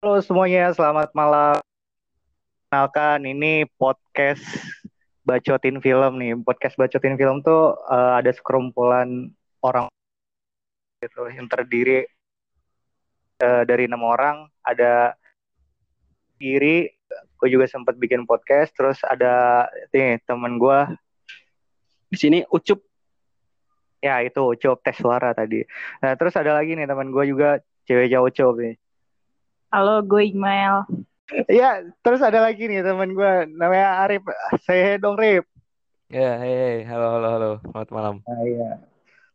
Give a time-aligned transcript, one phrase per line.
[0.00, 1.60] Halo semuanya, selamat malam.
[2.72, 4.40] Kenalkan, ini podcast
[5.28, 6.40] Bacotin Film nih.
[6.40, 9.28] Podcast Bacotin Film tuh uh, ada sekerumpulan
[9.60, 9.92] orang
[11.04, 12.08] gitu yang terdiri
[13.44, 14.48] uh, dari enam orang.
[14.64, 15.12] Ada
[16.40, 16.88] diri,
[17.36, 18.72] gue juga sempat bikin podcast.
[18.72, 20.96] Terus ada nih temen gue
[22.08, 22.80] di sini Ucup.
[24.00, 25.60] Ya itu Ucup tes suara tadi.
[26.00, 28.80] Nah terus ada lagi nih teman gue juga cewek jauh Ucup nih.
[29.70, 30.82] Halo, gue Iqmael.
[31.46, 34.26] Iya, terus ada lagi nih teman gue namanya Arif.
[34.66, 35.46] Saya dong Rip.
[36.10, 38.14] Ya, hey, hey, halo, halo, halo, selamat malam.
[38.26, 38.82] Nah, iya.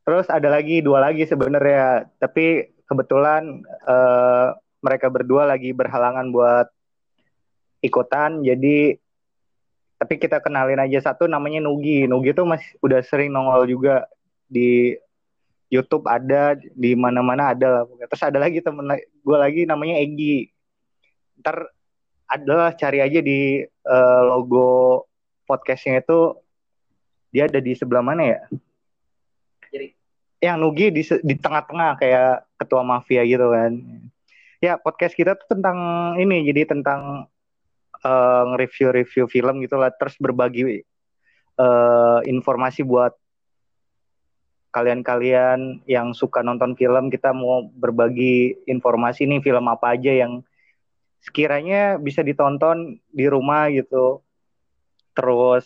[0.04, 6.68] Terus ada lagi dua lagi sebenarnya, tapi kebetulan uh, mereka berdua lagi berhalangan buat
[7.80, 9.00] ikutan, jadi
[9.96, 12.12] tapi kita kenalin aja satu namanya Nugi.
[12.12, 14.04] Nugi tuh masih udah sering nongol juga
[14.52, 15.00] di
[15.70, 17.84] YouTube ada di mana-mana ada lah.
[17.88, 20.50] Terus ada lagi temen gue lagi namanya Egi.
[21.42, 21.70] Ntar
[22.26, 25.06] adalah cari aja di uh, logo
[25.46, 26.34] podcastnya itu
[27.30, 28.40] dia ada di sebelah mana ya?
[29.70, 29.88] Jadi
[30.42, 33.74] yang Nugi di di tengah-tengah kayak ketua mafia gitu kan.
[34.62, 35.78] Ya podcast kita tuh tentang
[36.22, 37.30] ini jadi tentang
[38.06, 40.86] uh, nge-review-review film gitu lah terus berbagi
[41.60, 43.14] uh, informasi buat
[44.76, 50.44] kalian-kalian yang suka nonton film kita mau berbagi informasi nih film apa aja yang
[51.24, 54.20] sekiranya bisa ditonton di rumah gitu.
[55.16, 55.64] Terus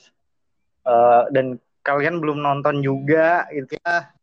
[0.85, 3.81] uh, dan kalian belum nonton juga gitu.
[3.81, 4.13] Ya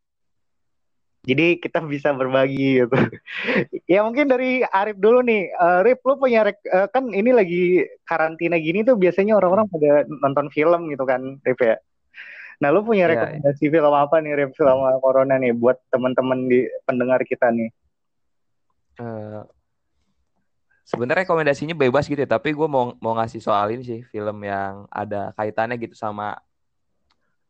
[1.27, 2.95] jadi kita bisa berbagi gitu.
[3.91, 5.51] Ya mungkin dari Arif dulu nih.
[5.59, 10.47] Uh, Arif lu punya uh, kan ini lagi karantina gini tuh biasanya orang-orang pada nonton
[10.51, 11.75] film gitu kan Arif ya
[12.57, 16.49] Nah, lu punya iya, rekomendasi ya, film apa nih Rip selama corona nih buat teman-teman
[16.49, 17.69] di pendengar kita nih?
[18.97, 19.45] Uh,
[20.87, 24.87] Sebenarnya rekomendasinya bebas gitu ya, tapi gue mau mau ngasih soal ini sih film yang
[24.87, 26.39] ada kaitannya gitu sama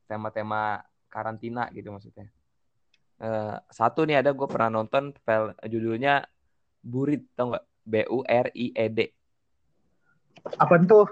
[0.09, 2.27] tema-tema karantina gitu maksudnya.
[3.21, 6.25] Uh, satu nih ada gue pernah nonton film judulnya
[6.81, 7.65] Burit tau nggak?
[7.87, 8.99] B U R I E D.
[10.57, 11.07] Apa tuh?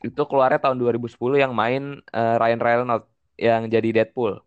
[0.00, 4.40] Itu keluarnya tahun 2010 yang main uh, Ryan Reynolds yang jadi Deadpool.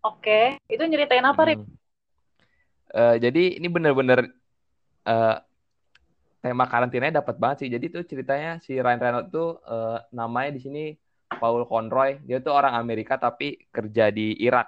[0.00, 1.60] Oke, itu nyeritain apa, Rip?
[1.60, 1.76] Hmm.
[2.90, 4.32] Uh, jadi ini bener-bener
[5.06, 5.36] uh,
[6.40, 7.68] tema karantinanya dapat banget sih.
[7.70, 10.84] Jadi tuh ceritanya si Ryan Reynolds tuh uh, namanya di sini
[11.36, 12.18] Paul Conroy.
[12.24, 14.66] Dia tuh orang Amerika tapi kerja di Irak.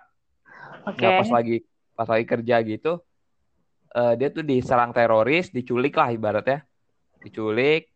[0.86, 1.00] Oke.
[1.00, 1.08] Okay.
[1.08, 1.56] Nah, pas lagi
[1.92, 2.92] pas lagi kerja gitu,
[3.96, 6.64] uh, dia tuh diserang teroris, diculik lah ibaratnya.
[7.24, 7.91] Diculik.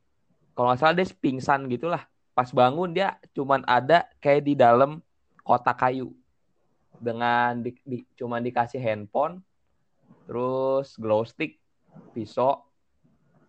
[0.57, 2.03] Kalau nggak salah dia pingsan gitulah.
[2.33, 5.05] Pas bangun dia cuman ada kayak di dalam
[5.45, 6.17] kotak kayu
[6.97, 9.45] dengan di, di, cuma dikasih handphone,
[10.25, 11.61] terus glow stick,
[12.17, 12.65] pisau,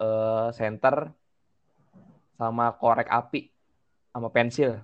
[0.03, 1.15] uh, center,
[2.35, 3.47] sama korek api,
[4.11, 4.83] sama pensil.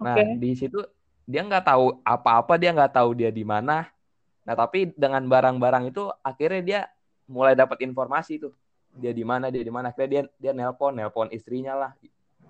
[0.00, 0.40] Nah okay.
[0.40, 0.80] di situ
[1.28, 3.92] dia nggak tahu apa-apa, dia nggak tahu dia di mana.
[4.44, 6.80] Nah tapi dengan barang-barang itu akhirnya dia
[7.28, 8.52] mulai dapat informasi tuh
[8.94, 9.90] dia di mana dia di mana.
[9.90, 11.90] Akhirnya dia dia nelpon, nelpon istrinya lah,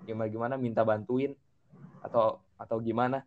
[0.05, 1.33] gimana gimana minta bantuin
[2.05, 3.25] atau atau gimana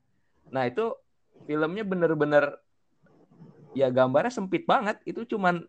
[0.52, 0.96] Nah itu
[1.44, 2.60] filmnya bener-bener
[3.76, 5.00] ya gambarnya sempit banget.
[5.04, 5.64] Itu cuman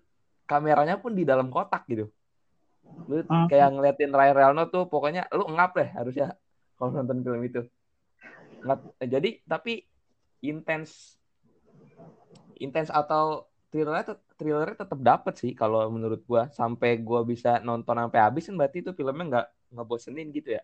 [0.50, 2.10] kameranya pun di dalam kotak gitu.
[3.06, 3.48] Lu hmm.
[3.52, 6.34] kayak ngeliatin Ryan Reynolds tuh pokoknya lu ngap deh harusnya
[6.80, 7.62] kalau nonton film itu.
[8.66, 8.80] Ngap.
[9.04, 9.84] Jadi tapi
[10.40, 11.20] intens
[12.60, 18.20] intens atau thrillernya thrillernya tetap dapet sih kalau menurut gua sampai gua bisa nonton sampai
[18.20, 19.48] habis kan berarti itu filmnya nggak
[19.78, 20.64] nggak bosenin gitu ya.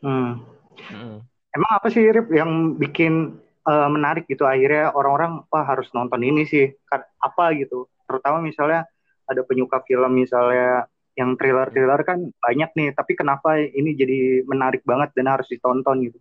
[0.00, 0.42] Hmm.
[0.90, 1.24] Hmm.
[1.50, 6.46] Emang apa sih Rip yang bikin uh, menarik gitu akhirnya orang-orang wah harus nonton ini
[6.46, 8.86] sih kan apa gitu terutama misalnya
[9.26, 10.86] ada penyuka film misalnya
[11.18, 16.18] yang thriller-thriller kan banyak nih tapi kenapa ini jadi menarik banget dan harus ditonton gitu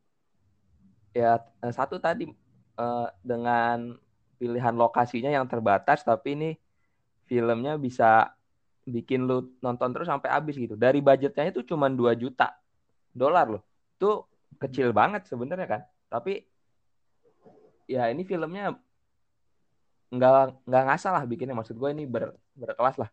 [1.13, 2.31] ya eh, satu tadi
[2.81, 3.93] uh, dengan
[4.35, 6.49] pilihan lokasinya yang terbatas tapi ini
[7.25, 8.35] filmnya bisa
[8.85, 12.53] bikin lu nonton terus sampai habis gitu dari budgetnya itu cuma 2 juta
[13.15, 13.63] dolar loh
[13.97, 14.21] itu
[14.61, 15.81] kecil banget sebenarnya kan
[16.11, 16.45] tapi
[17.89, 18.77] ya ini filmnya
[20.13, 23.09] nggak nggak ngasal lah bikinnya maksud gue ini ber, berkelas lah.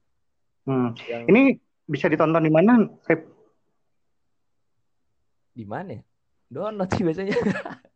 [0.68, 0.94] Hmm.
[1.08, 1.22] Yang...
[1.28, 1.42] Ini
[1.88, 2.86] bisa ditonton di mana,
[5.52, 6.02] Di mana ya?
[6.52, 7.34] Download sih biasanya.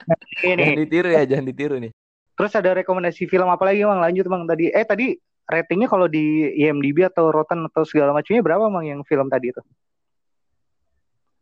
[0.07, 0.57] Nah, ini.
[0.61, 1.93] jangan ditiru ya, jangan ditiru nih.
[2.37, 4.01] Terus ada rekomendasi film apa lagi bang?
[4.01, 4.65] Lanjut bang tadi.
[4.71, 5.07] Eh tadi
[5.49, 9.63] ratingnya kalau di IMDb atau Rotten atau segala macamnya berapa bang yang film tadi itu?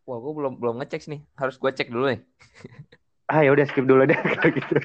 [0.05, 1.21] Wah, gue belum belum ngecek nih.
[1.35, 2.21] Harus gue cek dulu nih.
[3.25, 4.77] ah ya udah skip dulu deh kalau gitu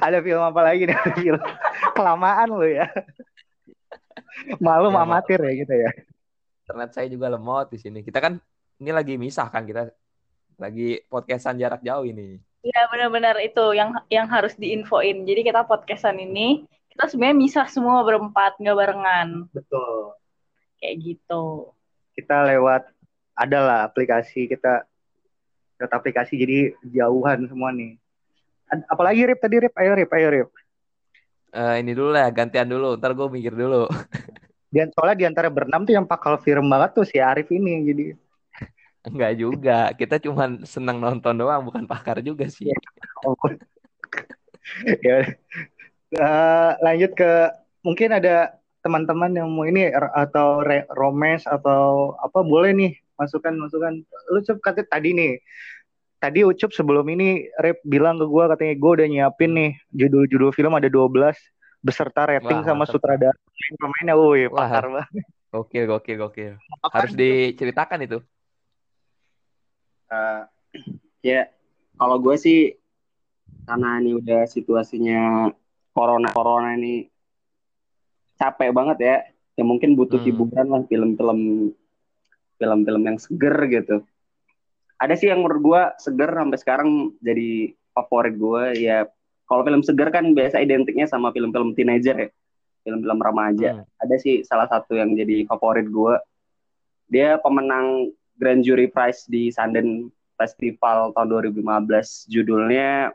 [0.00, 1.36] ada film apa lagi nih film
[1.92, 2.88] kelamaan lo ya
[4.56, 5.92] malu ya, amatir ya gitu ya
[6.72, 8.00] internet saya juga lemot di sini.
[8.00, 8.40] Kita kan
[8.80, 9.92] ini lagi misah kan kita
[10.56, 12.40] lagi podcastan jarak jauh ini.
[12.62, 15.26] Iya benar-benar itu yang yang harus diinfoin.
[15.26, 16.62] Jadi kita podcastan ini
[16.94, 20.14] kita sebenarnya misah semua berempat nggak barengan Betul.
[20.78, 21.74] kayak gitu.
[22.14, 22.86] Kita lewat
[23.34, 24.86] adalah aplikasi kita
[25.82, 27.98] lewat aplikasi jadi jauhan semua nih.
[28.86, 30.50] Apalagi Rip tadi Rip, ayo Rip, ayo Rip.
[31.52, 32.96] Eh, ini dulu lah, gantian dulu.
[32.96, 33.84] Ntar gue mikir dulu.
[34.72, 38.16] Di, soalnya di antara berenam tuh yang pakal film banget tuh si Arif ini jadi
[39.02, 39.90] Enggak juga.
[39.98, 42.70] Kita cuma senang nonton doang, bukan pakar juga sih.
[43.26, 43.34] Oh.
[45.06, 45.26] ya.
[46.12, 47.32] Eh, lanjut ke
[47.82, 54.02] mungkin ada teman-teman yang mau ini atau re- romance atau apa boleh nih masukan masukan
[54.34, 55.38] lu Cup kata tadi nih
[56.18, 60.74] tadi Ucup sebelum ini Rep bilang ke gua katanya gue udah nyiapin nih judul-judul film
[60.74, 61.38] ada 12
[61.78, 63.38] beserta rating Wah, sama sutradara
[63.78, 65.10] pemainnya woi pakar banget
[65.52, 66.52] Gokil, gokil, gokil.
[66.88, 68.24] Harus diceritakan itu.
[70.12, 70.42] Eh,
[71.24, 71.48] ya
[71.96, 72.76] kalau gue sih
[73.64, 75.48] karena ini udah situasinya
[75.96, 77.08] corona corona ini
[78.36, 79.16] capek banget ya
[79.56, 80.26] ya mungkin butuh Hmm.
[80.28, 81.40] hiburan lah film-film
[82.60, 83.96] film-film yang seger gitu
[85.00, 86.88] ada sih yang menurut gue seger sampai sekarang
[87.24, 89.08] jadi favorit gue ya
[89.48, 92.28] kalau film seger kan biasa identiknya sama film-film teenager ya
[92.82, 93.86] film-film remaja Hmm.
[93.96, 96.14] ada sih salah satu yang jadi favorit gue.
[97.06, 102.30] Dia pemenang Grand Jury Prize di Sundance Festival tahun 2015.
[102.32, 103.12] Judulnya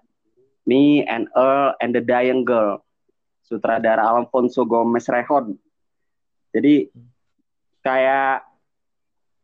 [0.67, 2.83] Me and Earl and the Dying Girl.
[3.47, 5.55] Sutradara Alfonso Gomez Rejon.
[6.51, 6.91] Jadi
[7.79, 8.43] kayak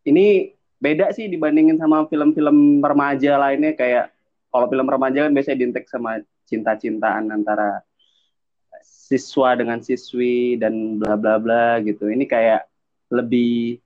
[0.04, 0.52] ini
[0.84, 4.12] beda sih dibandingin sama film-film remaja lainnya kayak
[4.52, 7.80] kalau film remaja kan biasanya identik sama cinta-cintaan antara
[8.84, 12.12] siswa dengan siswi dan bla bla bla gitu.
[12.12, 12.68] Ini kayak
[13.08, 13.80] lebih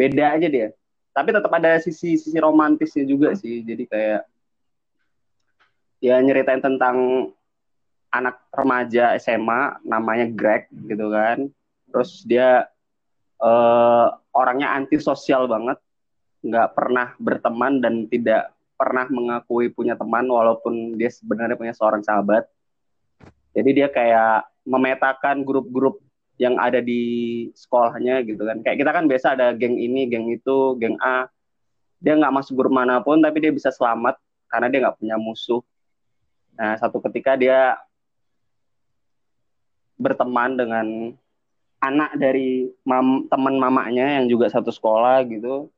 [0.00, 0.68] beda aja dia.
[1.12, 3.60] Tapi tetap ada sisi sisi romantisnya juga sih.
[3.60, 4.22] Jadi kayak
[6.02, 7.28] ya nyeritain tentang
[8.12, 11.48] anak remaja SMA namanya Greg gitu kan.
[11.92, 12.68] Terus dia
[13.40, 15.76] eh, orangnya antisosial banget,
[16.42, 22.48] nggak pernah berteman dan tidak pernah mengakui punya teman walaupun dia sebenarnya punya seorang sahabat.
[23.52, 26.00] Jadi dia kayak memetakan grup-grup
[26.40, 27.02] yang ada di
[27.52, 28.64] sekolahnya gitu kan.
[28.64, 31.28] Kayak kita kan biasa ada geng ini, geng itu, geng A.
[32.02, 34.18] Dia nggak masuk grup mana pun, tapi dia bisa selamat
[34.48, 35.62] karena dia nggak punya musuh.
[36.58, 37.78] Nah, satu ketika dia
[39.96, 40.86] berteman dengan
[41.78, 45.70] anak dari mam, teman mamanya yang juga satu sekolah gitu,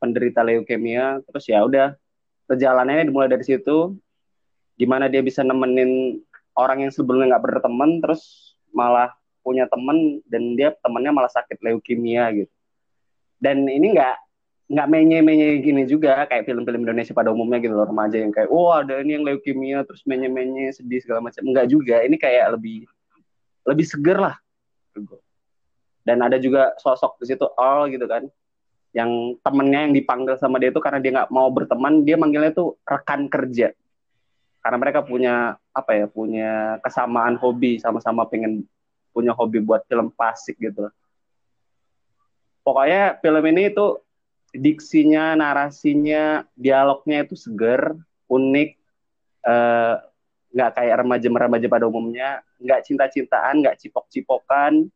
[0.00, 1.20] penderita leukemia.
[1.28, 1.92] Terus ya udah,
[2.48, 3.94] perjalanannya dimulai dari situ.
[4.80, 6.24] Gimana dia bisa nemenin
[6.56, 12.30] orang yang sebelumnya nggak berteman terus malah punya temen dan dia temennya malah sakit leukemia
[12.32, 12.52] gitu.
[13.40, 14.16] Dan ini nggak
[14.70, 18.70] nggak menye-menye gini juga kayak film-film Indonesia pada umumnya gitu loh remaja yang kayak oh
[18.70, 21.42] ada ini yang leukemia terus menye-menye sedih segala macam.
[21.42, 22.86] Nggak juga ini kayak lebih
[23.66, 24.36] lebih seger lah.
[26.06, 28.24] Dan ada juga sosok di situ all gitu kan
[28.90, 32.78] yang temennya yang dipanggil sama dia itu karena dia nggak mau berteman dia manggilnya tuh
[32.86, 33.74] rekan kerja.
[34.60, 38.66] Karena mereka punya apa ya punya kesamaan hobi sama-sama pengen
[39.10, 40.88] punya hobi buat film klasik gitu.
[42.62, 43.98] Pokoknya film ini itu
[44.50, 47.94] diksinya narasinya dialognya itu seger
[48.26, 48.70] unik
[49.46, 49.94] eh,
[50.50, 54.90] nggak kayak remaja-remaja pada umumnya nggak cinta-cintaan nggak cipok-cipokan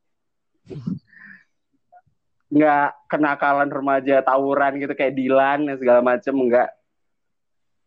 [2.54, 6.71] nggak kenakalan remaja tawuran gitu kayak Dilan dan segala macem nggak.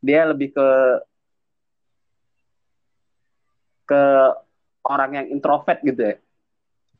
[0.04, 0.70] Dia lebih ke
[3.88, 4.04] ke
[4.88, 6.16] orang yang introvert gitu ya.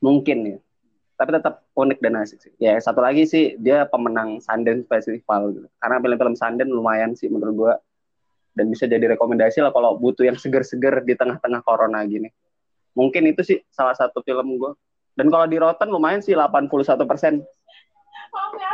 [0.04, 0.58] Mungkin ya.
[1.18, 2.54] Tapi tetap unik dan asik sih.
[2.62, 5.68] Ya satu lagi sih dia pemenang Sundance Festival gitu.
[5.82, 7.74] Karena film-film Sundance lumayan sih menurut gua.
[8.54, 12.30] Dan bisa jadi rekomendasi lah kalau butuh yang seger-seger di tengah-tengah corona gini.
[12.94, 14.78] Mungkin itu sih salah satu film gua.
[15.18, 16.70] Dan kalau di Rotten lumayan sih 81
[17.10, 17.42] persen.
[18.30, 18.70] Maaf ya,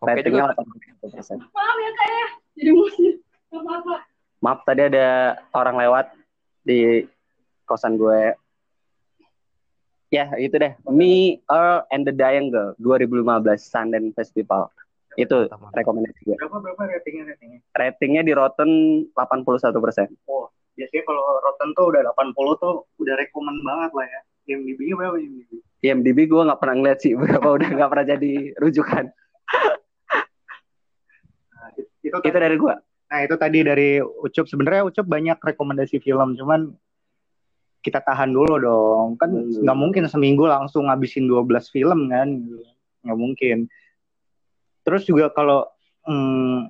[0.00, 1.36] ratingnya 81 persen.
[1.36, 2.26] Maaf ya kak ya.
[2.56, 3.14] Jadi musik.
[3.50, 4.06] Apa-apa.
[4.40, 6.06] maaf tadi ada orang lewat
[6.64, 7.04] di
[7.70, 8.34] kosan gue.
[10.10, 10.74] Ya itu deh.
[10.90, 14.66] Me Earl and the Dying Girl 2015 Sundance Festival.
[15.14, 16.34] Itu rekomendasi gue.
[16.34, 17.60] Berapa berapa ratingnya ratingnya?
[17.78, 18.70] Ratingnya di Rotten
[19.14, 20.10] 81 persen.
[20.74, 24.20] Biasanya kalau Rotten tuh udah 80 tuh udah rekomen banget lah ya.
[24.50, 25.50] IMDb-nya berapa IMDb?
[25.86, 29.04] IMDb gue nggak pernah ngeliat sih berapa udah nggak pernah jadi rujukan.
[31.54, 32.74] Nah, itu, itu itu dari gue
[33.10, 34.46] Nah itu tadi dari Ucup.
[34.46, 36.70] Sebenarnya Ucup banyak rekomendasi film cuman
[37.80, 39.16] kita tahan dulu dong.
[39.16, 39.64] Kan Hmm.
[39.64, 42.28] nggak mungkin seminggu langsung ngabisin 12 film kan?
[43.04, 43.58] Nggak mungkin.
[44.84, 45.64] Terus juga kalau
[46.04, 46.68] hmm,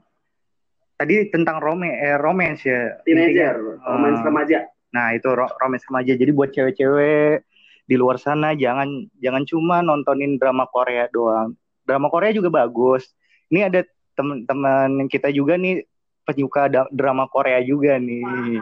[0.97, 4.59] tadi tentang rome eh, romance ya teenager Intinya, romance remaja.
[4.91, 6.13] Nah itu ro- romance remaja.
[6.15, 7.47] Jadi buat cewek-cewek
[7.87, 8.87] di luar sana jangan
[9.19, 11.55] jangan cuma nontonin drama Korea doang.
[11.83, 13.11] Drama Korea juga bagus.
[13.51, 13.83] Ini ada
[14.15, 15.83] teman-teman kita juga nih
[16.23, 18.61] penyuka drama Korea juga nih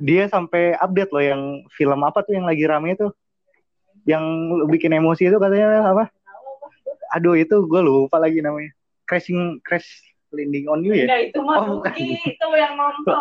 [0.00, 3.12] dia sampai update loh yang film apa tuh yang lagi rame tuh.
[4.06, 4.24] Yang
[4.70, 6.12] bikin emosi itu katanya apa?
[7.16, 8.70] Aduh itu gue lupa lagi namanya.
[9.06, 9.86] Crashing crash
[10.34, 11.06] landing on you ya?
[11.06, 11.92] Enggak, itu mah Oh, bukan.
[11.96, 13.18] Itu yang nonton.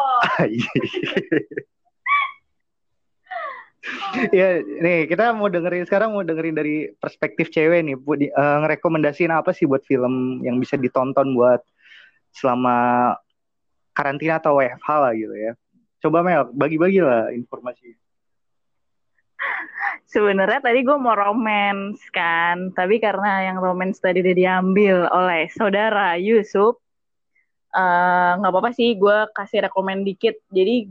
[4.34, 7.96] ya nih kita mau dengerin sekarang mau dengerin dari perspektif cewek nih.
[7.98, 11.62] Bu eh, ngerekomendasiin apa sih buat film yang bisa ditonton buat
[12.36, 13.14] selama
[13.96, 15.56] karantina atau WFH lah gitu ya
[16.06, 17.98] coba Mel bagi-bagi lah informasi
[20.06, 26.16] Sebenarnya tadi gue mau romance kan, tapi karena yang romance tadi udah diambil oleh saudara
[26.16, 26.80] Yusuf,
[27.74, 30.40] eh, nggak apa-apa sih gue kasih rekomend dikit.
[30.54, 30.88] Jadi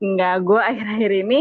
[0.00, 1.40] nggak gue akhir-akhir ini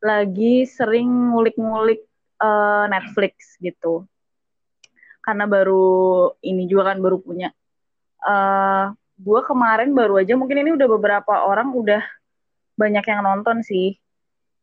[0.00, 2.02] lagi sering ngulik-ngulik
[2.40, 4.08] eh, Netflix gitu.
[5.22, 7.52] Karena baru ini juga kan baru punya.
[8.20, 8.86] eh
[9.20, 12.00] gue kemarin baru aja mungkin ini udah beberapa orang udah
[12.80, 14.00] banyak yang nonton sih.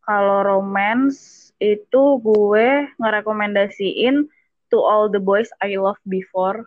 [0.01, 4.25] Kalau romance itu gue ngerekomendasiin
[4.73, 6.65] To All the Boys I Loved Before.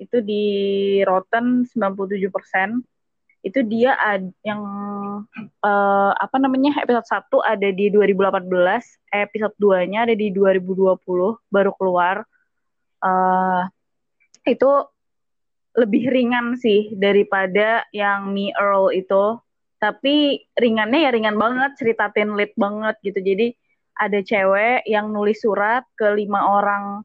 [0.00, 0.44] Itu di
[1.04, 2.32] Rotten 97%.
[3.44, 4.62] Itu dia ad, yang
[5.60, 6.82] eh, apa namanya?
[6.82, 8.48] episode 1 ada di 2018,
[9.12, 10.98] episode 2-nya ada di 2020
[11.52, 12.24] baru keluar.
[13.04, 13.64] Eh
[14.46, 14.70] itu
[15.76, 19.36] lebih ringan sih daripada yang Me Earl itu.
[19.76, 23.20] Tapi ringannya ya ringan banget cerita teen lead banget gitu.
[23.20, 23.52] Jadi
[23.96, 27.04] ada cewek yang nulis surat ke lima orang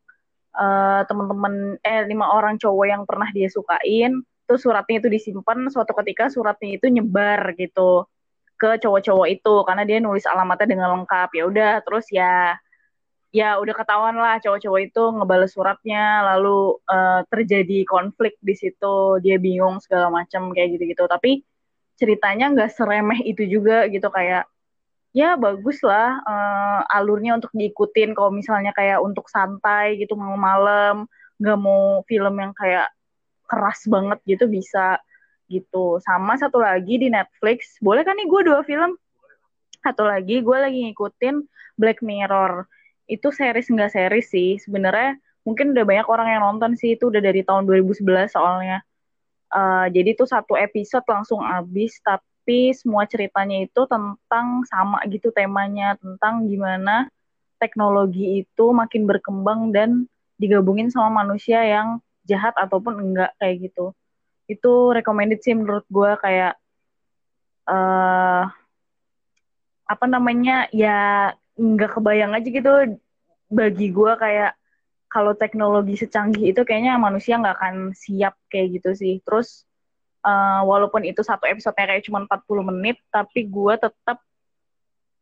[0.55, 4.23] eh, teman-teman eh lima orang cowok yang pernah dia sukain.
[4.47, 8.07] Terus suratnya itu disimpan suatu ketika suratnya itu nyebar gitu
[8.55, 9.53] ke cowok-cowok itu.
[9.67, 11.29] Karena dia nulis alamatnya dengan lengkap.
[11.35, 12.55] Ya udah terus ya
[13.31, 19.39] ya udah ketahuan lah cowok-cowok itu ngebales suratnya lalu eh, terjadi konflik di situ dia
[19.39, 21.07] bingung segala macam kayak gitu-gitu.
[21.07, 21.41] Tapi
[21.95, 24.11] ceritanya nggak seremeh itu juga gitu.
[24.11, 24.51] Kayak
[25.15, 28.11] ya bagus lah eh, alurnya untuk diikutin.
[28.11, 31.07] Kalau misalnya kayak untuk santai gitu mau malam
[31.39, 32.91] nggak mau film yang kayak
[33.47, 34.99] keras banget gitu bisa
[35.47, 36.03] gitu.
[36.03, 37.79] Sama satu lagi di Netflix.
[37.79, 38.99] Boleh kan nih gue dua film?
[39.79, 41.35] Satu lagi gue lagi ngikutin
[41.79, 42.67] Black Mirror
[43.11, 44.49] itu series nggak series sih.
[44.63, 46.95] Sebenarnya mungkin udah banyak orang yang nonton sih.
[46.95, 48.79] Itu udah dari tahun 2011 soalnya.
[49.51, 55.99] Uh, jadi itu satu episode langsung habis, tapi semua ceritanya itu tentang sama gitu temanya,
[55.99, 57.11] tentang gimana
[57.61, 60.09] teknologi itu makin berkembang dan
[60.41, 63.93] digabungin sama manusia yang jahat ataupun enggak kayak gitu.
[64.49, 66.57] Itu recommended sih menurut gue kayak
[67.69, 68.49] uh,
[69.85, 70.65] apa namanya?
[70.73, 72.71] Ya nggak kebayang aja gitu
[73.51, 74.55] bagi gue kayak
[75.11, 79.19] kalau teknologi secanggih itu kayaknya manusia nggak akan siap kayak gitu sih.
[79.27, 79.67] Terus
[80.23, 84.23] uh, walaupun itu satu episode kayak cuma 40 menit, tapi gue tetap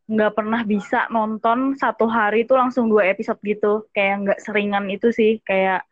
[0.09, 3.89] nggak pernah bisa nonton satu hari itu langsung dua episode gitu.
[3.89, 5.41] Kayak nggak seringan itu sih.
[5.41, 5.89] Kayak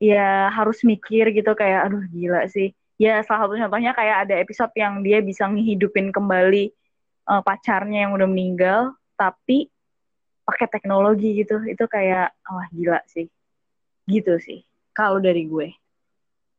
[0.00, 2.72] ya harus mikir gitu kayak aduh gila sih.
[2.96, 6.72] Ya salah satu contohnya kayak ada episode yang dia bisa ngehidupin kembali
[7.28, 9.66] uh, pacarnya yang udah meninggal, tapi
[10.46, 11.58] pakai teknologi gitu.
[11.66, 13.26] Itu kayak wah gila sih.
[14.06, 14.62] Gitu sih
[14.94, 15.74] kalau dari gue.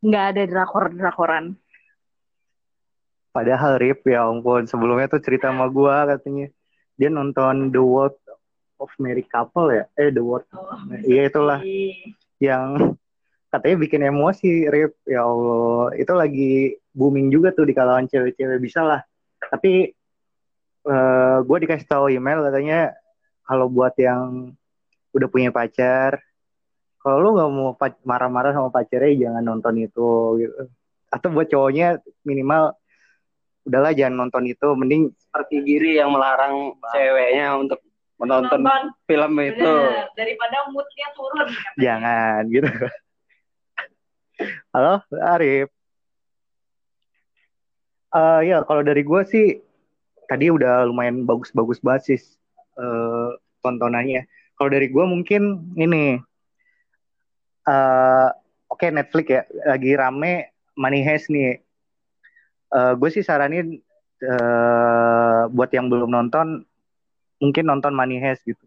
[0.03, 1.55] Nggak ada drakor drakoran
[3.39, 6.47] padahal Rip ya ampun sebelumnya tuh cerita sama gue katanya.
[6.99, 8.19] Dia nonton The World
[8.81, 9.83] of Married Couple ya?
[9.95, 10.75] Eh The World oh,
[11.07, 11.63] iya itulah.
[12.39, 12.95] yang
[13.51, 14.99] katanya bikin emosi Rip.
[15.07, 16.53] Ya Allah itu lagi
[16.91, 19.01] booming juga tuh di kalangan cewek-cewek bisa lah.
[19.39, 19.95] Tapi
[20.87, 22.93] uh, gue dikasih tahu email katanya
[23.43, 24.53] kalau buat yang
[25.11, 26.21] udah punya pacar
[26.99, 27.71] kalau lu nggak mau
[28.03, 30.67] marah-marah sama pacarnya jangan nonton itu gitu.
[31.09, 32.75] Atau buat cowoknya minimal
[33.63, 37.79] udahlah jangan nonton itu mending seperti giri yang melarang ceweknya untuk
[38.19, 38.91] menonton Nonton.
[39.07, 39.63] film itu.
[39.63, 41.47] Bener, daripada moodnya turun.
[41.47, 41.79] Katanya.
[41.79, 42.69] jangan gitu.
[44.75, 44.93] Halo
[45.23, 45.67] Arif.
[48.09, 49.47] Eh ya kalau dari gue sih
[50.29, 52.21] tadi udah lumayan bagus-bagus sih
[52.77, 53.33] uh,
[53.65, 54.29] tontonannya.
[54.53, 56.21] Kalau dari gue mungkin ini,
[57.65, 58.29] uh,
[58.69, 61.57] oke okay, Netflix ya lagi rame Money Heist nih.
[62.69, 63.81] Uh, gue sih saranin
[64.21, 66.61] uh, buat yang belum nonton,
[67.41, 68.61] mungkin nonton Money Heist gitu.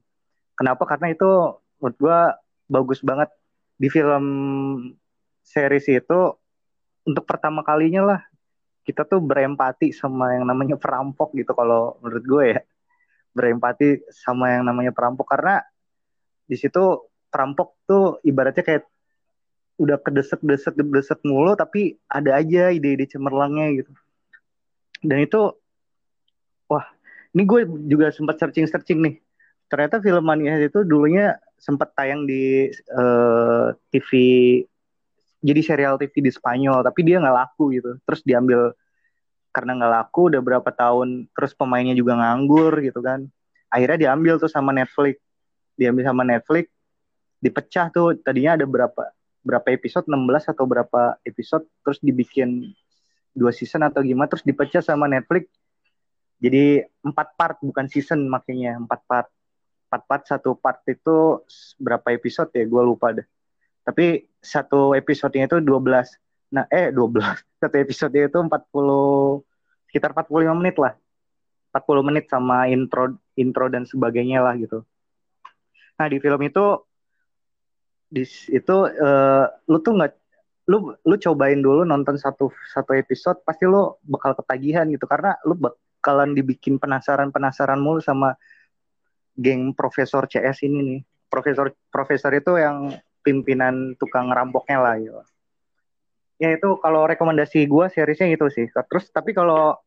[0.58, 0.82] Kenapa?
[0.82, 1.30] Karena itu
[1.78, 2.18] menurut gue
[2.66, 3.30] bagus banget
[3.78, 4.24] di film
[5.46, 6.20] series itu
[7.02, 8.20] untuk pertama kalinya lah
[8.82, 12.60] kita tuh berempati sama yang namanya perampok gitu kalau menurut gue ya.
[13.32, 15.62] Berempati sama yang namanya perampok karena
[16.44, 18.84] di situ perampok tuh ibaratnya kayak
[19.80, 23.92] udah kedesek-desek desek mulu tapi ada aja ide-ide cemerlangnya gitu.
[25.00, 25.40] Dan itu
[26.68, 26.86] wah
[27.32, 29.14] ini gue juga sempat searching-searching nih.
[29.72, 34.10] Ternyata film Mania itu dulunya sempat tayang di uh, eh, TV
[35.42, 37.98] jadi serial TV di Spanyol tapi dia nggak laku gitu.
[38.06, 38.72] Terus diambil
[39.52, 43.26] karena nggak laku udah berapa tahun terus pemainnya juga nganggur gitu kan.
[43.68, 45.18] Akhirnya diambil tuh sama Netflix.
[45.74, 46.70] Diambil sama Netflix
[47.42, 48.14] dipecah tuh.
[48.22, 49.10] Tadinya ada berapa
[49.42, 52.70] berapa episode 16 atau berapa episode terus dibikin
[53.34, 55.50] dua season atau gimana terus dipecah sama Netflix.
[56.38, 58.78] Jadi empat part bukan season makanya.
[58.78, 59.28] Empat part.
[59.90, 61.42] Empat part satu part itu
[61.82, 62.64] berapa episode ya?
[62.64, 63.26] Gue lupa deh.
[63.82, 66.98] Tapi satu episodenya itu 12 nah eh 12
[67.62, 68.50] satu episode itu 40
[69.92, 70.96] sekitar 45 menit lah.
[71.76, 74.84] 40 menit sama intro intro dan sebagainya lah gitu.
[76.00, 76.64] Nah di film itu
[78.12, 80.12] di itu uh, lu tuh nggak
[80.68, 85.04] lu lu cobain dulu nonton satu satu episode pasti lu bakal ketagihan gitu.
[85.04, 88.36] Karena lu bakalan dibikin penasaran penasaran mulu sama
[89.36, 91.00] geng profesor CS ini nih.
[91.28, 95.22] Profesor profesor itu yang pimpinan tukang rampoknya lah gitu.
[96.42, 98.66] Ya itu kalau rekomendasi gue seriesnya itu sih.
[98.66, 99.78] Terus tapi kalau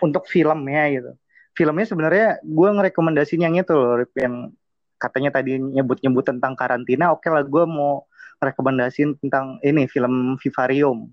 [0.00, 1.12] untuk filmnya gitu,
[1.56, 4.52] filmnya sebenarnya gue ngerekomendasiin yang itu loh, yang
[5.00, 7.12] katanya tadi nyebut-nyebut tentang karantina.
[7.12, 8.04] Oke lah, gue mau
[8.40, 11.08] rekomendasiin tentang ini film Vivarium.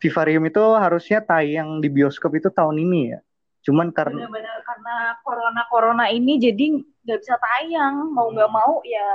[0.00, 3.20] Vivarium itu harusnya tayang di bioskop itu tahun ini ya.
[3.60, 9.08] Cuman karena benar-benar karena corona corona ini jadi nggak bisa tayang mau nggak mau ya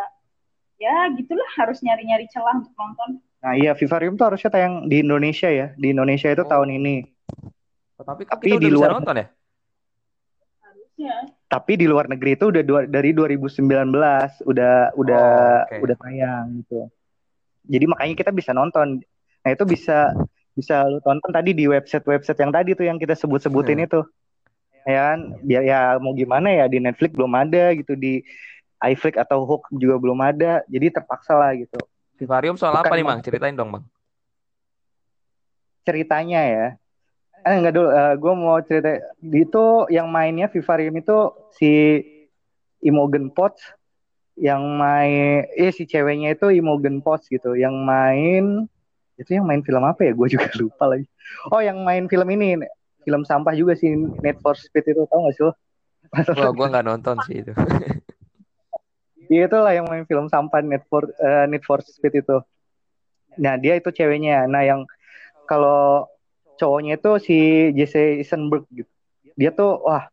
[0.80, 3.20] ya gitulah harus nyari-nyari celah untuk nonton.
[3.46, 5.72] Nah iya Vivarium tuh harusnya tayang di Indonesia ya.
[5.78, 6.50] Di Indonesia itu oh.
[6.50, 6.96] tahun ini.
[7.96, 9.28] Oh, tapi kan tapi di luar nonton ya?
[10.66, 11.16] Harusnya.
[11.46, 13.62] Tapi di luar negeri itu udah dua, dari 2019
[14.50, 15.26] udah udah
[15.64, 15.80] oh, okay.
[15.80, 16.90] udah tayang gitu.
[17.66, 19.02] Jadi makanya kita bisa nonton.
[19.46, 20.12] Nah itu bisa
[20.56, 23.88] bisa lu tonton tadi di website-website yang tadi tuh yang kita sebut-sebutin hmm.
[23.88, 24.02] itu.
[24.86, 28.22] Ya kan, biar ya mau gimana ya di Netflix belum ada gitu di
[28.84, 31.80] iFlix atau Hook juga belum ada jadi terpaksa lah gitu.
[32.16, 33.86] Vivarium soal Bukan apa nih bang ceritain dong bang
[35.86, 36.68] ceritanya ya.
[37.46, 38.92] Eh enggak dulu uh, eh, gue mau cerita.
[39.22, 41.18] Itu yang mainnya Vivarium itu
[41.54, 42.02] si
[42.82, 43.62] Imogen Potts
[44.36, 48.68] yang main eh si ceweknya itu Imogen Potts gitu yang main
[49.16, 50.12] itu yang main film apa ya?
[50.18, 51.06] Gue juga lupa lagi.
[51.54, 52.58] Oh yang main film ini
[53.06, 53.94] film sampah juga sih
[54.26, 55.54] Net for Speed itu tau gak sih lo?
[56.16, 57.54] Wah, gue nggak nonton sih itu.
[59.28, 62.38] Dia itu lah yang main film sampah Need for uh, Need for Speed itu.
[63.42, 64.48] Nah dia itu ceweknya.
[64.48, 64.88] Nah yang
[65.46, 66.10] kalau
[66.58, 67.38] cowoknya itu si
[67.76, 68.90] Jesse Eisenberg gitu.
[69.36, 70.08] Dia tuh wah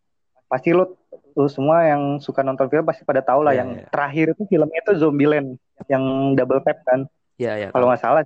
[0.51, 0.85] pasti lu
[1.33, 3.89] lu semua yang suka nonton film pasti pada tahu lah yeah, yang yeah.
[3.89, 5.57] terakhir itu filmnya itu Zombieland
[5.89, 7.09] yang double tap kan.
[7.41, 7.63] Iya yeah, iya.
[7.69, 8.23] Yeah, kalau nggak salah.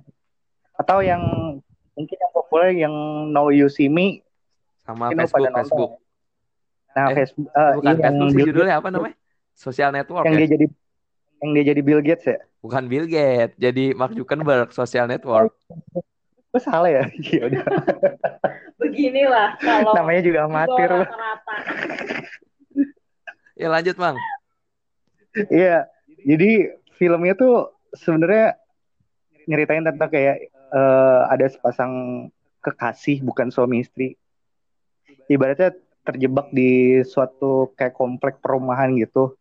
[0.77, 1.23] Atau yang
[1.97, 2.93] mungkin yang populer yang
[3.31, 4.21] No You See Me
[4.83, 5.91] sama Facebook Facebook.
[6.95, 9.15] Nah, eh, Facebook uh, bukan iya, Facebook yang judulnya apa namanya?
[9.57, 10.45] Social network yang ya?
[10.45, 10.65] dia jadi
[11.41, 12.37] yang dia jadi Bill Gates ya?
[12.61, 15.53] Bukan Bill Gates, jadi Mark Zuckerberg social network.
[16.53, 17.03] Oh, salah ya?
[17.17, 17.63] Iya udah.
[18.77, 20.89] Beginilah kalau namanya juga amatir.
[23.57, 24.17] ya lanjut, Bang.
[25.53, 25.85] Iya,
[26.25, 28.57] jadi filmnya tuh sebenarnya
[29.45, 31.93] nyeritain tentang kayak uh, ada sepasang
[32.61, 34.17] kekasih bukan suami istri.
[35.29, 39.37] Ibaratnya terjebak di suatu kayak komplek perumahan gitu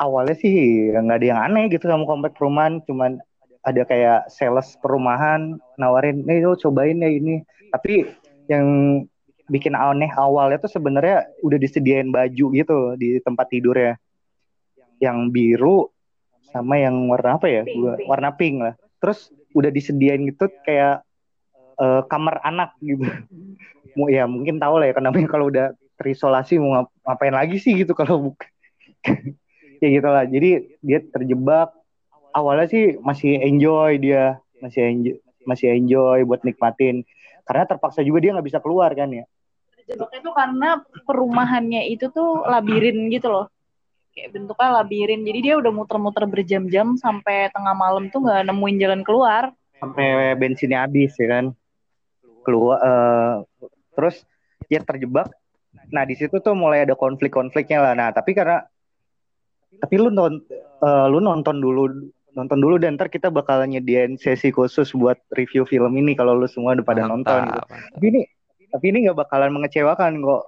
[0.00, 2.80] awalnya sih nggak ada yang aneh gitu sama komplek perumahan.
[2.88, 3.20] Cuman
[3.60, 7.44] ada kayak sales perumahan nawarin nih lo cobain ya ini.
[7.70, 8.08] Tapi
[8.48, 8.66] yang
[9.52, 13.94] bikin aneh awalnya tuh sebenarnya udah disediain baju gitu di tempat tidur ya
[15.02, 15.90] yang biru
[16.50, 17.62] sama yang warna apa ya?
[17.68, 18.08] Pink, pink.
[18.08, 18.74] warna pink lah.
[18.98, 21.04] Terus udah disediain gitu kayak
[21.76, 23.04] uh, kamar anak gitu.
[24.06, 28.30] Ya mungkin tahu lah ya kenapa kalau udah terisolasi mau ngapain lagi sih gitu kalau
[28.30, 28.48] bukan
[29.80, 30.24] ya gitulah.
[30.28, 31.72] Jadi dia terjebak.
[32.30, 34.38] Awalnya sih masih enjoy dia.
[34.60, 35.16] Masih enjoy
[35.48, 37.02] masih enjoy buat nikmatin.
[37.48, 39.24] Karena terpaksa juga dia nggak bisa keluar kan ya.
[39.74, 40.68] Terjebaknya itu karena
[41.08, 43.46] perumahannya itu tuh labirin gitu loh.
[44.14, 45.20] Kayak bentuknya labirin.
[45.26, 49.50] Jadi dia udah muter-muter berjam-jam sampai tengah malam tuh nggak nemuin jalan keluar.
[49.80, 51.44] Sampai bensinnya habis ya kan?
[52.44, 53.34] Keluar uh,
[53.96, 54.22] terus
[54.70, 55.32] dia terjebak.
[55.90, 57.94] Nah di situ tuh mulai ada konflik-konfliknya lah.
[57.98, 58.62] Nah tapi karena
[59.78, 60.42] tapi lu non
[60.82, 65.66] uh, lu nonton dulu nonton dulu dan ntar kita bakal nyediain sesi khusus buat review
[65.66, 67.62] film ini kalau lu semua udah pada nonton gitu.
[67.68, 68.20] Tapi ini
[68.70, 70.42] tapi ini nggak bakalan mengecewakan kok.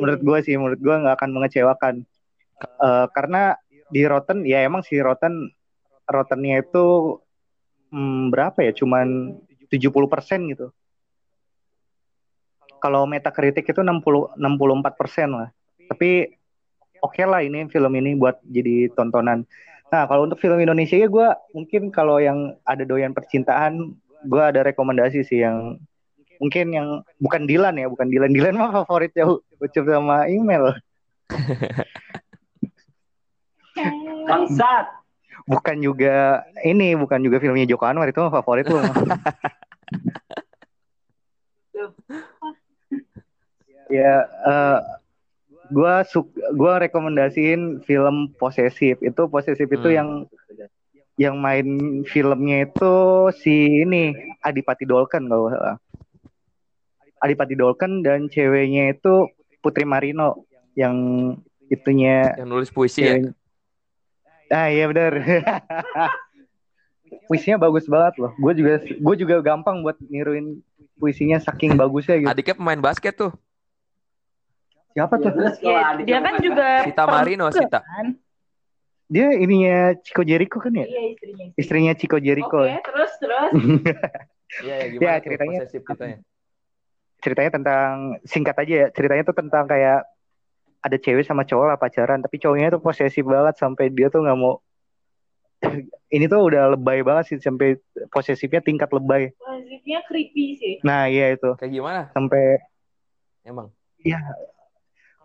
[0.00, 1.94] Menurut gue sih, menurut gue nggak akan mengecewakan.
[2.80, 3.58] Uh, karena
[3.90, 5.50] di Rotten ya emang si Rotten
[6.06, 7.18] Rottennya itu
[7.90, 8.72] hmm, berapa ya?
[8.72, 10.70] Cuman 70% gitu.
[12.80, 15.50] Kalau Metacritic itu 60 64% lah.
[15.90, 16.39] Tapi
[17.00, 19.44] oke okay lah ini film ini buat jadi tontonan
[19.90, 24.62] Nah, kalau untuk film Indonesia ya gue mungkin kalau yang ada doyan percintaan, gue ada
[24.62, 25.82] rekomendasi sih yang
[26.38, 28.30] mungkin yang bukan Dilan ya, bukan Dilan.
[28.30, 30.78] Dilan mah favorit jauh Ucup sama email.
[34.30, 34.86] Bangsat.
[35.50, 38.78] Bukan juga ini, bukan juga filmnya Joko Anwar itu mah favorit lu.
[43.90, 44.78] ya, uh,
[45.70, 49.76] gua suk gua rekomendasiin film posesif itu posesif hmm.
[49.80, 50.08] itu yang
[51.20, 52.94] yang main filmnya itu
[53.36, 55.52] si ini Adipati Dolken kalau
[57.20, 59.28] Adipati Dolken dan ceweknya itu
[59.60, 60.96] Putri Marino yang
[61.68, 63.20] itunya yang nulis puisi ya?
[64.50, 65.12] ah iya benar
[67.26, 68.32] puisinya bagus banget loh.
[68.38, 70.62] Gue juga gue juga gampang buat niruin
[70.98, 72.30] puisinya saking bagusnya gitu.
[72.30, 73.30] Adiknya pemain basket tuh
[74.90, 75.30] Siapa tuh?
[75.62, 77.80] Ya, dia kan juga Sita Marino, Sita.
[77.82, 78.18] Kan?
[79.10, 80.86] Dia ininya Chico Jericho kan ya?
[80.86, 81.46] Iya, istrinya.
[81.58, 82.62] Istrinya Chico Jericho.
[82.62, 83.50] Oke, okay, terus terus.
[84.50, 86.18] Iya, ya, gimana ya, ceritanya ceritanya?
[87.22, 87.92] Ceritanya tentang
[88.26, 88.86] singkat aja ya.
[88.90, 90.02] Ceritanya tuh tentang kayak
[90.82, 94.34] ada cewek sama cowok lah pacaran, tapi cowoknya tuh posesif banget sampai dia tuh nggak
[94.34, 94.58] mau
[96.16, 97.78] ini tuh udah lebay banget sih sampai
[98.10, 99.30] posesifnya tingkat lebay.
[99.36, 100.74] Posesifnya creepy sih.
[100.82, 101.54] Nah, iya itu.
[101.54, 102.00] Kayak gimana?
[102.10, 102.58] Sampai
[103.46, 103.68] emang.
[104.00, 104.18] Iya,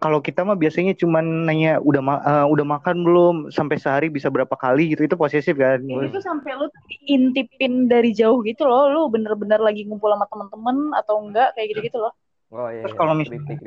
[0.06, 3.36] kalau kita mah biasanya cuma nanya udah ma uh, udah makan belum?
[3.50, 4.94] Sampai sehari bisa berapa kali?
[4.94, 5.82] Gitu itu posesif kan.
[5.82, 6.70] Itu sampai lu
[7.10, 8.86] intipin dari jauh gitu loh.
[8.94, 12.14] Lu bener-bener lagi ngumpul sama temen-temen atau enggak kayak gitu-gitu loh.
[12.54, 13.02] Oh iya, terus iya.
[13.02, 13.58] kalau misalnya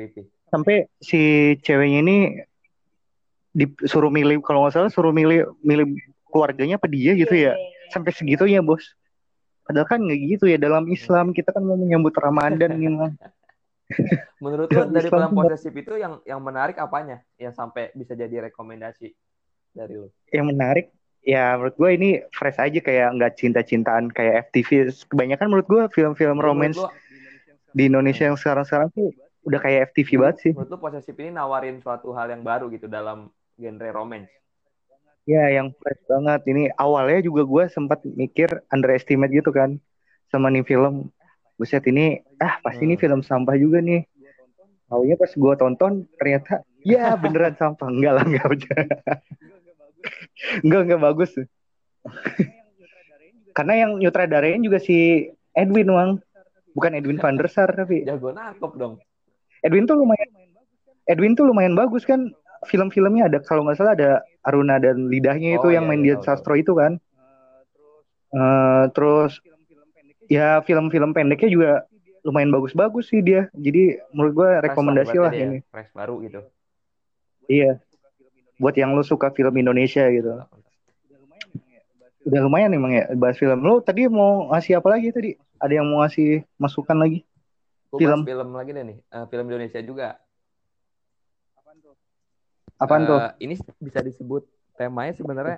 [0.47, 1.19] sampai si
[1.59, 2.17] ceweknya ini
[3.51, 5.91] disuruh milih kalau nggak salah suruh milih milih
[6.31, 7.51] keluarganya apa dia gitu ya.
[7.51, 7.55] Yeah.
[7.59, 7.91] Iya, iya.
[7.91, 8.95] sampai segitunya bos.
[9.67, 12.95] Padahal kan nggak gitu ya dalam Islam kita kan mau menyambut Ramadan gitu
[14.39, 17.19] Menurut lo dari film posesif itu yang yang menarik apanya?
[17.35, 19.11] Yang sampai bisa jadi rekomendasi
[19.73, 20.13] dari lo?
[20.29, 20.85] Yang menarik
[21.19, 24.93] ya menurut gue ini fresh aja kayak nggak cinta-cintaan kayak FTV.
[25.09, 26.79] Kebanyakan menurut gue film-film romance
[27.73, 29.11] di Indonesia yang sekarang-sekarang tuh
[29.43, 30.51] udah kayak FTV banget sih.
[30.53, 34.31] Menurut lo posesif ini nawarin suatu hal yang baru gitu dalam genre romance?
[35.27, 36.41] Ya, yang fresh banget.
[36.49, 39.77] Ini awalnya juga gue sempat mikir underestimate gitu kan
[40.29, 41.09] sama nih film
[41.59, 44.07] buset ini ah pasti ini film sampah juga nih.
[44.87, 47.91] Taunya pas gue tonton ternyata ya beneran sampah.
[47.91, 48.79] Enggak lah enggak udah.
[50.63, 51.31] Enggak enggak bagus.
[53.51, 56.11] Karena yang nyutradarain juga si Edwin Wang.
[56.71, 59.03] Bukan Edwin van der Sar tapi jago nangkep dong.
[59.59, 60.29] Edwin tuh lumayan
[61.11, 62.31] Edwin tuh lumayan bagus kan.
[62.59, 66.19] Film-filmnya ada kalau nggak salah ada Aruna dan lidahnya itu oh, yang iya, main iya,
[66.19, 66.99] di Sastro itu kan.
[68.35, 69.39] Uh, terus
[70.29, 71.71] ya film-film pendeknya juga
[72.23, 73.49] lumayan bagus-bagus sih dia.
[73.57, 75.59] Jadi menurut gue rekomendasi lah ya, ini.
[75.67, 76.39] Fresh baru gitu.
[77.49, 77.81] Iya.
[78.61, 80.45] Buat yang lu suka film Indonesia gitu.
[82.27, 83.63] Udah lumayan emang ya bahas film.
[83.63, 85.33] Lu tadi mau ngasih apa lagi tadi?
[85.59, 87.25] Ada yang mau ngasih masukan lagi?
[87.89, 88.97] Gua film film lagi deh nih.
[89.09, 90.21] Uh, film Indonesia juga.
[92.79, 93.17] Apaan tuh?
[93.17, 94.45] Uh, ini bisa disebut
[94.77, 95.57] temanya sebenarnya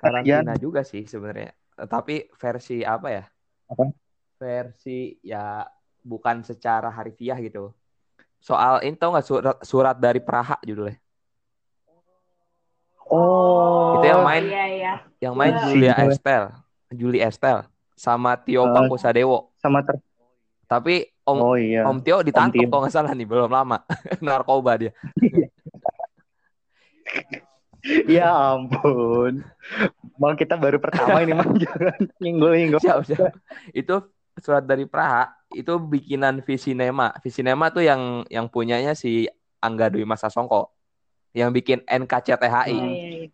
[0.00, 0.58] karantina ya.
[0.58, 1.52] juga sih sebenarnya.
[1.76, 3.24] Tapi versi apa ya?
[3.70, 3.84] Apa?
[4.40, 5.62] Versi ya
[6.02, 7.70] bukan secara harfiah gitu.
[8.40, 10.96] Soal ini tau nggak surat, surat dari Praha judulnya?
[13.10, 14.00] Oh.
[14.00, 14.92] Itu yang main iya, iya.
[15.20, 15.62] yang main iya.
[15.66, 16.44] Julia Estel,
[16.94, 17.66] Julie Estel
[17.98, 19.52] sama Tio uh, Pakusadewo.
[19.60, 20.00] Sama ter
[20.70, 21.82] Tapi Om oh, iya.
[21.84, 23.82] Om Tio ditangkap kalau nggak salah nih belum lama
[24.24, 24.92] narkoba dia.
[28.06, 29.44] ya ampun.
[30.20, 32.80] Mal kita baru pertama ini mang jangan nyinggol-nyinggol.
[32.80, 33.32] Siap, siap.
[33.72, 37.12] Itu surat dari Praha itu bikinan Visinema.
[37.20, 39.26] Visinema tuh yang yang punyanya si
[39.60, 40.70] Angga Dwi Masa Songko.
[41.32, 42.74] Yang bikin NKCTHI.
[42.74, 43.28] Oh, iya, iya.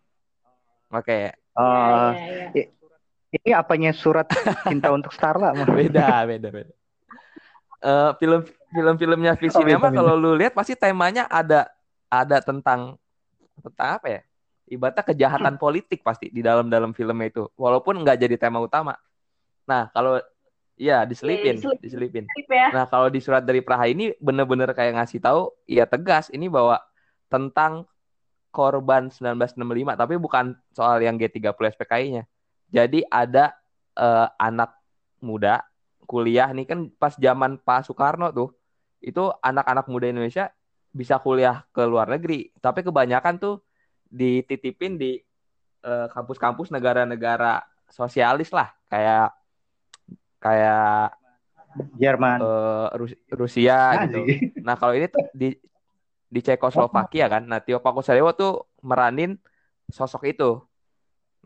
[0.93, 1.01] Oke.
[1.01, 1.23] Okay.
[1.57, 2.65] Uh, iya, iya, iya.
[3.27, 4.29] Ini apanya surat
[4.63, 5.51] cinta untuk Starla?
[5.51, 6.73] beda, beda, beda.
[7.77, 8.41] Uh, film
[8.73, 11.69] film-filmnya Visinema oh, kalau lu lihat pasti temanya ada
[12.09, 12.95] ada tentang
[13.61, 14.21] tentang apa ya?
[14.67, 15.63] Ibaratnya kejahatan hmm.
[15.63, 18.95] politik pasti di dalam dalam filmnya itu walaupun nggak jadi tema utama
[19.67, 20.19] nah kalau
[20.77, 22.69] ya diselipin yeah, diselipin ya.
[22.71, 26.79] nah kalau di surat dari Praha ini bener-bener kayak ngasih tahu ya tegas ini bahwa
[27.27, 27.87] tentang
[28.57, 32.23] korban 1965, tapi bukan soal yang G30 SPKI-nya.
[32.73, 33.53] Jadi ada
[33.93, 34.73] uh, anak
[35.21, 35.61] muda
[36.09, 38.49] kuliah nih kan pas zaman Pak Soekarno tuh
[39.03, 40.49] itu anak-anak muda Indonesia
[40.89, 43.59] bisa kuliah ke luar negeri tapi kebanyakan tuh
[44.09, 45.19] dititipin di
[45.83, 48.71] uh, kampus-kampus negara-negara sosialis lah.
[48.87, 49.35] Kayak
[50.41, 51.17] kayak
[51.97, 52.41] Jerman.
[52.41, 54.19] uh, Rus Rusia nah, gitu.
[54.67, 55.49] nah kalau ini di
[56.27, 57.45] di Cekoslovakia kan.
[57.45, 59.37] Nah Tio Pakusadewo tuh meranin
[59.91, 60.67] sosok itu.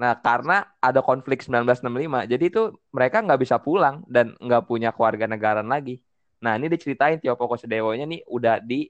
[0.02, 5.30] Nah, karena ada konflik 1965, jadi itu mereka nggak bisa pulang dan nggak punya keluarga
[5.30, 6.02] negaraan lagi.
[6.42, 8.90] Nah, ini diceritain Tio Pakusadewo-nya nih udah di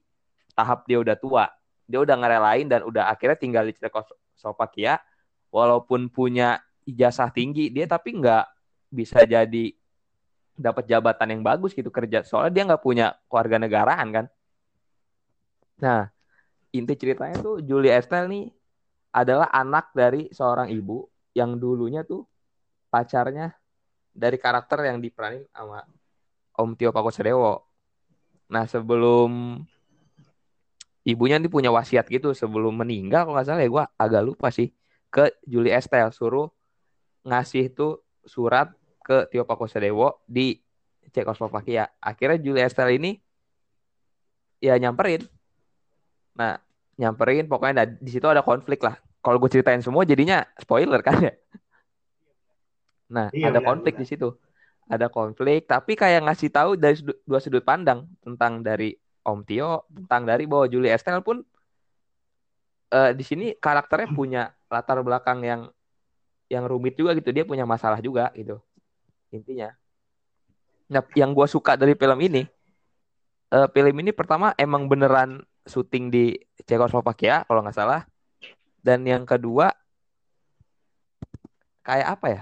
[0.55, 1.51] tahap dia udah tua.
[1.91, 5.03] Dia udah ngerelain dan udah akhirnya tinggal di Czechoslovakia.
[5.51, 8.45] Walaupun punya ijazah tinggi, dia tapi nggak
[8.87, 9.75] bisa jadi
[10.55, 12.23] dapat jabatan yang bagus gitu kerja.
[12.23, 14.25] Soalnya dia nggak punya keluarga negaraan kan.
[15.83, 16.07] Nah,
[16.71, 18.45] inti ceritanya tuh Julie Estelle nih
[19.11, 21.03] adalah anak dari seorang ibu
[21.35, 22.23] yang dulunya tuh
[22.87, 23.51] pacarnya
[24.11, 25.83] dari karakter yang diperanin sama
[26.55, 27.63] Om Tio Pakusadewo.
[28.51, 29.63] Nah sebelum
[31.07, 34.69] ibunya nih punya wasiat gitu sebelum meninggal kalau nggak salah ya gue agak lupa sih
[35.09, 36.47] ke Julie Estelle suruh
[37.25, 38.69] ngasih tuh surat
[39.01, 40.61] ke Tio Pakusadewo di
[41.11, 41.89] Cekoslovakia.
[41.99, 43.11] Akhirnya Julie Estelle ini
[44.61, 45.25] ya nyamperin.
[46.37, 46.55] Nah
[47.01, 48.93] nyamperin pokoknya nah, di situ ada konflik lah
[49.25, 51.33] kalau gue ceritain semua jadinya spoiler kan ya
[53.11, 54.01] nah iya, ada iya, konflik iya.
[54.01, 54.29] di situ
[54.85, 59.85] ada konflik tapi kayak ngasih tahu dari sudut, dua sudut pandang tentang dari Om Tio
[59.89, 61.45] tentang dari bahwa Julie Estelle pun
[62.93, 65.61] uh, di sini karakternya punya latar belakang yang
[66.51, 68.59] yang rumit juga gitu dia punya masalah juga gitu
[69.31, 69.71] intinya
[70.91, 72.43] nah yang gue suka dari film ini
[73.51, 76.25] uh, film ini pertama emang beneran syuting di
[76.65, 78.01] Cekoslovakia kalau nggak salah.
[78.81, 79.69] Dan yang kedua
[81.85, 82.41] kayak apa ya?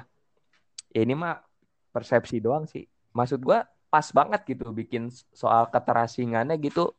[0.96, 1.44] Ya ini mah
[1.92, 2.88] persepsi doang sih.
[3.12, 6.94] Maksud gua pas banget gitu bikin soal keterasingannya gitu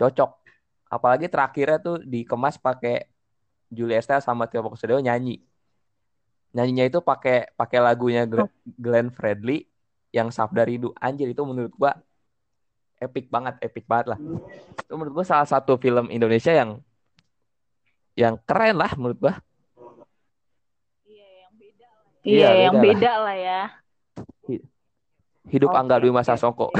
[0.00, 0.40] cocok.
[0.88, 3.04] Apalagi terakhirnya tuh dikemas pakai
[3.68, 5.44] Julia Estelle sama Tio Pakusadewo nyanyi.
[6.56, 8.24] Nyanyinya itu pakai pakai lagunya
[8.64, 9.68] Glenn Fredly
[10.08, 10.96] yang Sabda Rindu.
[10.96, 11.92] Anjir itu menurut gua
[12.96, 14.18] epic banget, epic banget lah.
[14.80, 16.80] Itu menurut gua salah satu film Indonesia yang
[18.16, 19.34] yang keren lah menurut gua.
[21.04, 22.08] Iya, yang beda lah.
[22.24, 23.20] Iya, iya yang beda, beda lah.
[23.28, 23.62] lah ya.
[25.48, 25.80] Hidup okay.
[25.80, 26.68] Angga Dwi Masa Songko.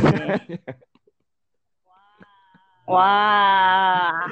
[2.88, 4.28] Wah.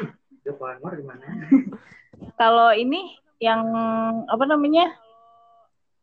[2.37, 3.65] Kalau ini yang
[4.29, 4.93] apa namanya?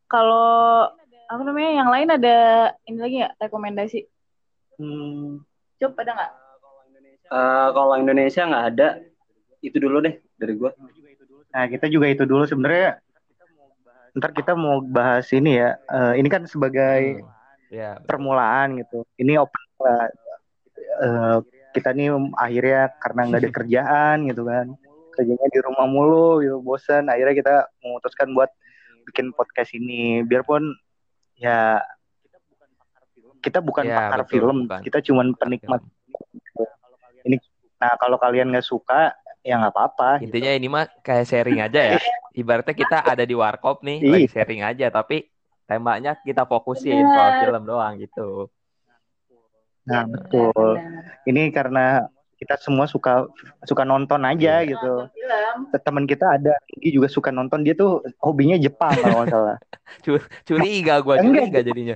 [0.10, 0.90] Kalau
[1.30, 1.72] apa namanya?
[1.82, 2.38] Yang lain ada
[2.86, 4.06] ini lagi ya rekomendasi?
[4.78, 5.42] Hmm,
[5.82, 6.32] Cuk, ada nggak?
[7.34, 8.88] Uh, kalau Indonesia nggak ada,
[9.66, 10.74] itu dulu deh dari gua.
[11.54, 13.02] Nah, kita juga itu dulu sebenarnya.
[14.14, 15.78] Ntar kita mau bahas ini ya.
[15.90, 17.43] Uh, ini kan sebagai hmm.
[17.74, 17.98] Yeah.
[18.06, 19.02] permulaan gitu.
[19.18, 20.06] Ini open lah.
[21.02, 21.38] Uh,
[21.74, 24.78] kita nih akhirnya karena nggak ada kerjaan gitu kan.
[25.14, 27.10] Kerjanya di rumah mulu gitu, bosan.
[27.10, 28.54] Akhirnya kita memutuskan buat
[29.10, 30.22] bikin podcast ini.
[30.22, 30.78] Biarpun
[31.42, 31.82] ya
[33.44, 34.82] kita bukan ya, pakar betul, film, bukan.
[34.88, 35.82] kita cuma penikmat.
[37.28, 37.36] Ini,
[37.76, 39.12] nah kalau kalian nggak suka,
[39.44, 40.24] ya nggak apa-apa.
[40.24, 40.60] Intinya gitu.
[40.64, 42.00] ini mah kayak sharing aja ya.
[42.42, 45.33] Ibaratnya kita ada di warkop nih, lagi sharing aja, tapi
[45.78, 48.48] temanya kita fokusin soal film doang gitu.
[49.90, 50.80] Nah betul.
[51.26, 52.08] Ini karena
[52.44, 53.24] kita semua suka
[53.64, 54.68] suka nonton aja ya.
[54.68, 55.08] gitu.
[55.80, 59.58] Teman kita ada Igi juga suka nonton dia tuh hobinya Jepang kalau nggak salah.
[60.48, 61.96] Curiga gue curiga jadinya.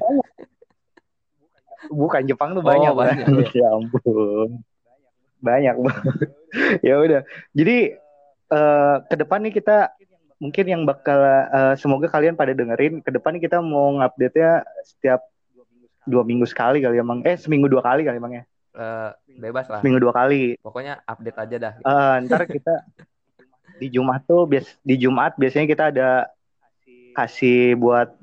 [1.88, 3.64] Bukan Jepang tuh banyak, oh, banyak ya.
[3.64, 4.64] ya ampun.
[5.40, 5.76] Banyak
[6.88, 7.22] ya udah.
[7.52, 7.96] Jadi
[8.52, 9.92] uh, ke depan nih kita
[10.38, 11.18] mungkin yang bakal
[11.50, 13.02] uh, semoga kalian pada dengerin.
[13.02, 14.54] Ke depan kita mau ngupdate ya
[14.86, 15.26] setiap
[16.08, 18.44] dua minggu sekali kali emang eh seminggu dua kali kali emang ya?
[18.78, 19.10] Uh,
[19.42, 19.82] bebas lah.
[19.82, 20.56] Seminggu dua kali.
[20.62, 21.74] Pokoknya update aja dah.
[21.82, 22.86] Uh, ntar kita
[23.78, 26.10] di Jumat tuh bias di Jumat biasanya kita ada
[27.18, 28.14] kasih buat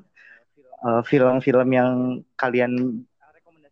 [1.07, 1.91] film-film uh, yang
[2.37, 3.03] kalian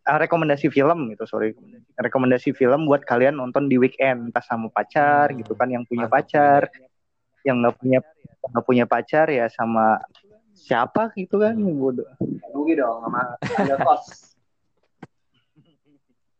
[0.02, 1.54] uh, rekomendasi film gitu sorry.
[1.94, 4.34] Rekomendasi film buat kalian nonton di weekend.
[4.34, 5.46] Entah sama pacar hmm.
[5.46, 6.66] gitu kan yang punya pacar
[7.42, 7.98] yang nggak punya
[8.50, 9.98] nggak punya pacar ya sama
[10.52, 11.78] siapa gitu kan hmm.
[11.78, 12.06] bodoh
[12.54, 14.04] rugi dong sama ada kos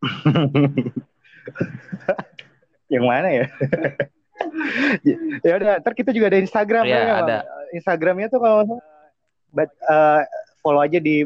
[2.93, 3.47] yang mana ya
[5.43, 7.38] ya udah ntar kita juga ada Instagram ya, ya ada.
[7.73, 10.21] Instagramnya tuh kalau uh,
[10.61, 11.25] follow aja di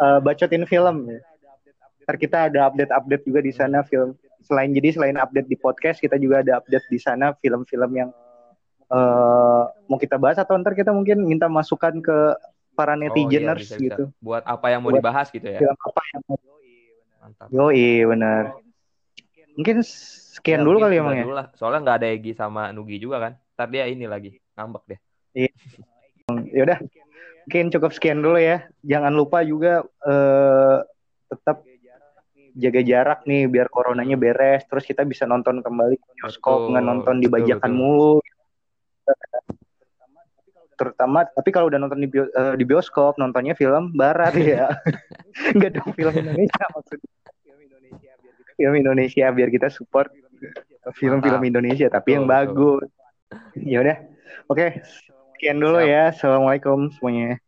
[0.00, 1.20] uh, bacotin film ya
[2.04, 4.12] Ntar kita ada update-update juga di sana film.
[4.44, 8.12] Selain jadi selain update di podcast, kita juga ada update di sana film-film yang
[8.90, 12.18] eh mau kita bahas atau ntar kita mungkin minta masukan ke
[12.74, 13.84] para Oh iya netizeners bisa bisa.
[13.86, 14.04] gitu.
[14.18, 15.58] Buat apa yang mau Buat dibahas gitu ya.
[15.62, 16.36] Film apa yang mau
[17.24, 17.48] Mantap.
[17.48, 18.52] Yoi, benar.
[19.56, 21.24] Mungkin sekian Ya, dulu mungkin kali emang ya.
[21.24, 21.46] dulu lah.
[21.56, 23.32] Soalnya nggak ada Egi sama Nugi juga kan.
[23.56, 25.00] Ntar dia ini lagi ngambek deh.
[26.52, 26.78] Yaudah,
[27.48, 28.68] mungkin cukup sekian dulu ya.
[28.84, 30.78] Jangan lupa juga eh,
[31.32, 31.64] tetap
[32.54, 34.68] jaga jarak nih biar coronanya beres.
[34.68, 38.20] Terus kita bisa nonton kembali ke bioskop, nggak nonton di bajakan mulu.
[40.74, 44.66] Terutama, tapi kalau udah nonton di, bio- eh, di bioskop, nontonnya film barat ya.
[45.56, 47.10] Nggak dong film Indonesia maksudnya.
[48.54, 50.10] Film Indonesia biar kita support
[50.94, 51.50] film-film Mantap.
[51.50, 52.86] Indonesia tapi yang bagus.
[53.58, 53.96] Ya udah.
[54.50, 54.82] Oke,
[55.34, 55.90] sekian dulu Siap.
[55.90, 56.02] ya.
[56.10, 57.38] Assalamualaikum semuanya.